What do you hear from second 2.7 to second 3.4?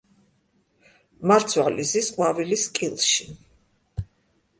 კილში.